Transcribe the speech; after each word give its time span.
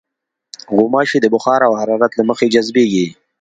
غوماشې 0.75 1.17
د 1.21 1.25
بخار 1.33 1.59
او 1.67 1.73
حرارت 1.79 2.11
له 2.15 2.23
مخې 2.29 2.51
جذبېږي. 2.53 3.07